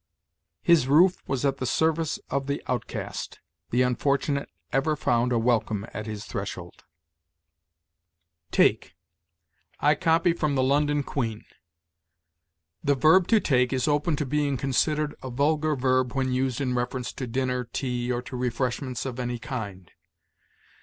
[0.63, 5.85] "His roof was at the service of the outcast; the unfortunate ever found a welcome
[5.93, 6.85] at his threshold."
[8.49, 8.95] TAKE.
[9.79, 11.45] I copy from the "London Queen":
[12.83, 16.73] "The verb to take is open to being considered a vulgar verb when used in
[16.73, 19.91] reference to dinner, tea, or to refreshments of any kind.